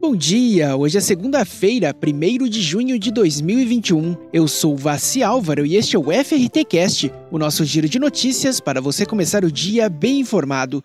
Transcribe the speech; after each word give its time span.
Bom 0.00 0.14
dia! 0.14 0.76
Hoje 0.76 0.96
é 0.96 1.00
segunda-feira, 1.00 1.92
1 1.92 2.48
de 2.48 2.62
junho 2.62 2.96
de 3.00 3.10
2021. 3.10 4.16
Eu 4.32 4.46
sou 4.46 4.76
Vassi 4.76 5.24
Álvaro 5.24 5.66
e 5.66 5.74
este 5.74 5.96
é 5.96 5.98
o 5.98 6.04
FRT 6.04 6.64
Cast, 6.66 7.12
o 7.32 7.36
nosso 7.36 7.64
giro 7.64 7.88
de 7.88 7.98
notícias 7.98 8.60
para 8.60 8.80
você 8.80 9.04
começar 9.04 9.44
o 9.44 9.50
dia 9.50 9.88
bem 9.88 10.20
informado. 10.20 10.84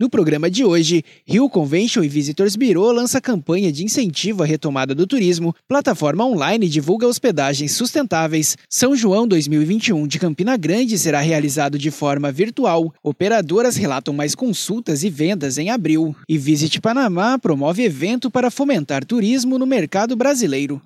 No 0.00 0.08
programa 0.08 0.48
de 0.48 0.64
hoje, 0.64 1.04
Rio 1.26 1.48
Convention 1.50 2.04
e 2.04 2.08
Visitors 2.08 2.54
Bureau 2.54 2.92
lança 2.92 3.20
campanha 3.20 3.72
de 3.72 3.84
incentivo 3.84 4.44
à 4.44 4.46
retomada 4.46 4.94
do 4.94 5.08
turismo, 5.08 5.52
plataforma 5.66 6.24
online 6.24 6.68
divulga 6.68 7.04
hospedagens 7.04 7.72
sustentáveis, 7.72 8.56
São 8.68 8.94
João 8.94 9.26
2021 9.26 10.06
de 10.06 10.20
Campina 10.20 10.56
Grande 10.56 10.96
será 10.96 11.18
realizado 11.18 11.76
de 11.76 11.90
forma 11.90 12.30
virtual, 12.30 12.94
operadoras 13.02 13.74
relatam 13.74 14.14
mais 14.14 14.36
consultas 14.36 15.02
e 15.02 15.10
vendas 15.10 15.58
em 15.58 15.68
abril, 15.68 16.14
e 16.28 16.38
Visit 16.38 16.80
Panamá 16.80 17.36
promove 17.36 17.82
evento 17.82 18.30
para 18.30 18.52
fomentar 18.52 19.04
turismo 19.04 19.58
no 19.58 19.66
mercado 19.66 20.14
brasileiro. 20.14 20.80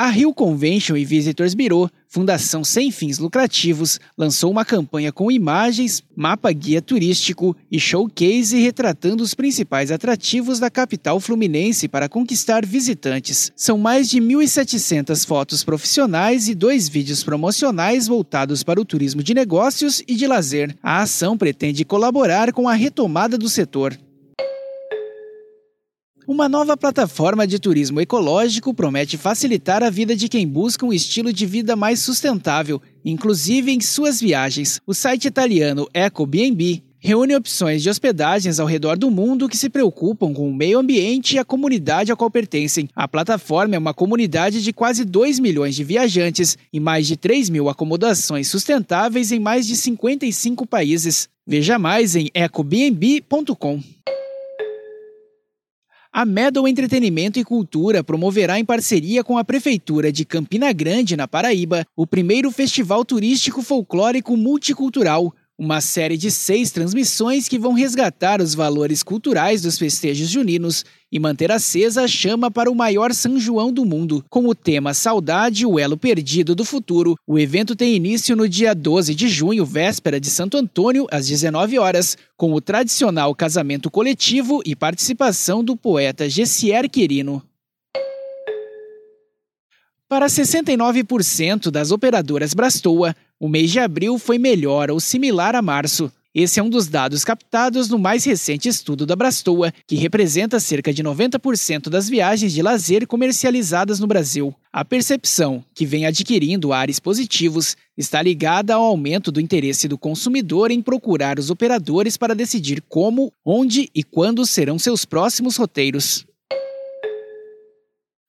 A 0.00 0.10
Rio 0.10 0.32
Convention 0.32 0.96
e 0.96 1.04
Visitors 1.04 1.54
Bureau, 1.54 1.90
fundação 2.06 2.62
sem 2.62 2.92
fins 2.92 3.18
lucrativos, 3.18 3.98
lançou 4.16 4.48
uma 4.48 4.64
campanha 4.64 5.10
com 5.10 5.28
imagens, 5.28 6.04
mapa 6.14 6.52
guia 6.52 6.80
turístico 6.80 7.56
e 7.68 7.80
showcase 7.80 8.60
retratando 8.60 9.24
os 9.24 9.34
principais 9.34 9.90
atrativos 9.90 10.60
da 10.60 10.70
capital 10.70 11.18
fluminense 11.18 11.88
para 11.88 12.08
conquistar 12.08 12.64
visitantes. 12.64 13.50
São 13.56 13.76
mais 13.76 14.08
de 14.08 14.20
1.700 14.20 15.26
fotos 15.26 15.64
profissionais 15.64 16.48
e 16.48 16.54
dois 16.54 16.88
vídeos 16.88 17.24
promocionais 17.24 18.06
voltados 18.06 18.62
para 18.62 18.80
o 18.80 18.84
turismo 18.84 19.20
de 19.20 19.34
negócios 19.34 20.00
e 20.06 20.14
de 20.14 20.28
lazer. 20.28 20.76
A 20.80 21.02
ação 21.02 21.36
pretende 21.36 21.84
colaborar 21.84 22.52
com 22.52 22.68
a 22.68 22.74
retomada 22.74 23.36
do 23.36 23.48
setor. 23.48 23.98
Uma 26.28 26.46
nova 26.46 26.76
plataforma 26.76 27.46
de 27.46 27.58
turismo 27.58 28.02
ecológico 28.02 28.74
promete 28.74 29.16
facilitar 29.16 29.82
a 29.82 29.88
vida 29.88 30.14
de 30.14 30.28
quem 30.28 30.46
busca 30.46 30.84
um 30.84 30.92
estilo 30.92 31.32
de 31.32 31.46
vida 31.46 31.74
mais 31.74 32.00
sustentável, 32.00 32.82
inclusive 33.02 33.72
em 33.72 33.80
suas 33.80 34.20
viagens. 34.20 34.78
O 34.86 34.92
site 34.92 35.26
italiano 35.26 35.88
EcoBnB 35.94 36.82
reúne 36.98 37.34
opções 37.34 37.82
de 37.82 37.88
hospedagens 37.88 38.60
ao 38.60 38.66
redor 38.66 38.98
do 38.98 39.10
mundo 39.10 39.48
que 39.48 39.56
se 39.56 39.70
preocupam 39.70 40.34
com 40.34 40.46
o 40.46 40.54
meio 40.54 40.78
ambiente 40.78 41.36
e 41.36 41.38
a 41.38 41.46
comunidade 41.46 42.12
a 42.12 42.16
qual 42.16 42.30
pertencem. 42.30 42.90
A 42.94 43.08
plataforma 43.08 43.74
é 43.74 43.78
uma 43.78 43.94
comunidade 43.94 44.62
de 44.62 44.70
quase 44.70 45.06
2 45.06 45.38
milhões 45.38 45.74
de 45.74 45.82
viajantes 45.82 46.58
e 46.70 46.78
mais 46.78 47.06
de 47.06 47.16
3 47.16 47.48
mil 47.48 47.70
acomodações 47.70 48.48
sustentáveis 48.48 49.32
em 49.32 49.40
mais 49.40 49.66
de 49.66 49.74
55 49.74 50.66
países. 50.66 51.26
Veja 51.46 51.78
mais 51.78 52.14
em 52.14 52.28
ecobnb.com. 52.34 53.80
A 56.10 56.24
Medal 56.24 56.66
Entretenimento 56.66 57.38
e 57.38 57.44
Cultura 57.44 58.02
promoverá 58.02 58.58
em 58.58 58.64
parceria 58.64 59.22
com 59.22 59.36
a 59.36 59.44
Prefeitura 59.44 60.10
de 60.10 60.24
Campina 60.24 60.72
Grande, 60.72 61.16
na 61.16 61.28
Paraíba, 61.28 61.84
o 61.94 62.06
primeiro 62.06 62.50
festival 62.50 63.04
turístico 63.04 63.60
folclórico 63.60 64.34
multicultural, 64.34 65.34
uma 65.58 65.80
série 65.80 66.16
de 66.16 66.30
seis 66.30 66.70
transmissões 66.70 67.48
que 67.48 67.58
vão 67.58 67.72
resgatar 67.72 68.40
os 68.40 68.54
valores 68.54 69.02
culturais 69.02 69.62
dos 69.62 69.76
festejos 69.76 70.28
juninos 70.28 70.84
e 71.10 71.18
manter 71.18 71.50
acesa 71.50 72.04
a 72.04 72.08
chama 72.08 72.50
para 72.50 72.70
o 72.70 72.74
maior 72.74 73.12
São 73.12 73.40
João 73.40 73.72
do 73.72 73.84
mundo. 73.84 74.24
Com 74.30 74.46
o 74.46 74.54
tema 74.54 74.94
Saudade, 74.94 75.66
o 75.66 75.78
elo 75.78 75.96
perdido 75.96 76.54
do 76.54 76.64
futuro, 76.64 77.16
o 77.26 77.38
evento 77.38 77.74
tem 77.74 77.96
início 77.96 78.36
no 78.36 78.48
dia 78.48 78.74
12 78.74 79.14
de 79.14 79.28
junho, 79.28 79.64
véspera 79.64 80.20
de 80.20 80.30
Santo 80.30 80.56
Antônio, 80.56 81.06
às 81.10 81.26
19 81.26 81.78
horas, 81.78 82.16
com 82.36 82.52
o 82.52 82.60
tradicional 82.60 83.34
casamento 83.34 83.90
coletivo 83.90 84.60
e 84.64 84.76
participação 84.76 85.64
do 85.64 85.76
poeta 85.76 86.28
Gessier 86.28 86.88
Quirino. 86.88 87.42
Para 90.08 90.26
69% 90.26 91.70
das 91.70 91.90
operadoras 91.90 92.54
Brastoa, 92.54 93.14
o 93.38 93.46
mês 93.46 93.70
de 93.70 93.78
abril 93.78 94.18
foi 94.18 94.38
melhor 94.38 94.90
ou 94.90 94.98
similar 94.98 95.54
a 95.54 95.60
março. 95.60 96.10
Esse 96.34 96.58
é 96.58 96.62
um 96.62 96.70
dos 96.70 96.88
dados 96.88 97.24
captados 97.24 97.90
no 97.90 97.98
mais 97.98 98.24
recente 98.24 98.70
estudo 98.70 99.04
da 99.04 99.14
Brastoa, 99.14 99.70
que 99.86 99.96
representa 99.96 100.58
cerca 100.58 100.94
de 100.94 101.02
90% 101.02 101.90
das 101.90 102.08
viagens 102.08 102.54
de 102.54 102.62
lazer 102.62 103.06
comercializadas 103.06 104.00
no 104.00 104.06
Brasil. 104.06 104.54
A 104.72 104.82
percepção, 104.82 105.62
que 105.74 105.84
vem 105.84 106.06
adquirindo 106.06 106.72
ares 106.72 106.98
positivos, 106.98 107.76
está 107.94 108.22
ligada 108.22 108.74
ao 108.74 108.84
aumento 108.84 109.30
do 109.30 109.42
interesse 109.42 109.86
do 109.86 109.98
consumidor 109.98 110.70
em 110.70 110.80
procurar 110.80 111.38
os 111.38 111.50
operadores 111.50 112.16
para 112.16 112.34
decidir 112.34 112.82
como, 112.88 113.30
onde 113.44 113.90
e 113.94 114.02
quando 114.02 114.46
serão 114.46 114.78
seus 114.78 115.04
próximos 115.04 115.56
roteiros. 115.56 116.27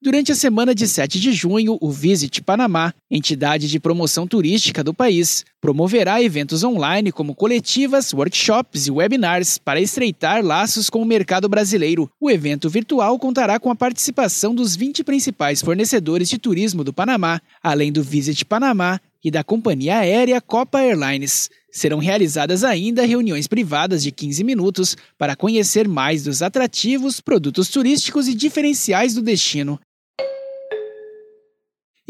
Durante 0.02 0.32
a 0.32 0.34
semana 0.34 0.74
de 0.74 0.88
7 0.88 1.20
de 1.20 1.30
junho, 1.30 1.76
o 1.78 1.90
Visit 1.90 2.40
Panamá, 2.40 2.94
entidade 3.10 3.68
de 3.68 3.78
promoção 3.78 4.26
turística 4.26 4.82
do 4.82 4.94
país, 4.94 5.44
promoverá 5.60 6.22
eventos 6.22 6.64
online 6.64 7.12
como 7.12 7.34
coletivas, 7.34 8.14
workshops 8.14 8.86
e 8.86 8.90
webinars 8.90 9.58
para 9.58 9.78
estreitar 9.78 10.42
laços 10.42 10.88
com 10.88 11.02
o 11.02 11.04
mercado 11.04 11.50
brasileiro. 11.50 12.10
O 12.18 12.30
evento 12.30 12.70
virtual 12.70 13.18
contará 13.18 13.60
com 13.60 13.70
a 13.70 13.76
participação 13.76 14.54
dos 14.54 14.74
20 14.74 15.04
principais 15.04 15.60
fornecedores 15.60 16.30
de 16.30 16.38
turismo 16.38 16.82
do 16.82 16.94
Panamá, 16.94 17.38
além 17.62 17.92
do 17.92 18.02
Visit 18.02 18.46
Panamá 18.46 18.98
e 19.22 19.30
da 19.30 19.44
companhia 19.44 19.98
aérea 19.98 20.40
Copa 20.40 20.80
Airlines. 20.80 21.50
Serão 21.70 21.98
realizadas 21.98 22.64
ainda 22.64 23.04
reuniões 23.04 23.46
privadas 23.46 24.02
de 24.02 24.10
15 24.10 24.42
minutos 24.44 24.96
para 25.18 25.36
conhecer 25.36 25.86
mais 25.86 26.24
dos 26.24 26.40
atrativos, 26.40 27.20
produtos 27.20 27.68
turísticos 27.68 28.28
e 28.28 28.34
diferenciais 28.34 29.14
do 29.14 29.20
destino. 29.20 29.78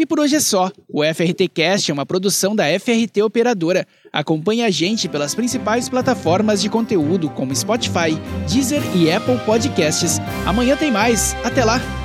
E 0.01 0.07
por 0.07 0.19
hoje 0.19 0.37
é 0.37 0.41
só. 0.41 0.73
O 0.89 1.05
FRT 1.05 1.47
Cast 1.49 1.91
é 1.91 1.93
uma 1.93 2.07
produção 2.07 2.57
da 2.57 2.65
FRT 2.81 3.21
Operadora. 3.23 3.87
Acompanhe 4.11 4.65
a 4.65 4.71
gente 4.71 5.11
pelas 5.11 5.35
principais 5.35 5.91
plataformas 5.91 6.63
de 6.63 6.71
conteúdo 6.71 7.29
como 7.29 7.55
Spotify, 7.55 8.19
Deezer 8.51 8.81
e 8.97 9.13
Apple 9.13 9.39
Podcasts. 9.45 10.19
Amanhã 10.47 10.75
tem 10.75 10.91
mais. 10.91 11.37
Até 11.45 11.67
lá! 11.67 12.00